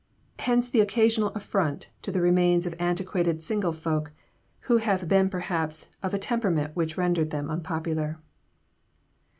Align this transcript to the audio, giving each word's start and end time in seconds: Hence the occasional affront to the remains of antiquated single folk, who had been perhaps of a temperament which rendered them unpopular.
Hence 0.39 0.67
the 0.67 0.79
occasional 0.81 1.29
affront 1.35 1.89
to 2.01 2.11
the 2.11 2.21
remains 2.21 2.65
of 2.65 2.73
antiquated 2.79 3.43
single 3.43 3.71
folk, 3.71 4.11
who 4.61 4.77
had 4.77 5.07
been 5.07 5.29
perhaps 5.29 5.89
of 6.01 6.11
a 6.11 6.17
temperament 6.17 6.75
which 6.75 6.97
rendered 6.97 7.29
them 7.29 7.51
unpopular. 7.51 8.17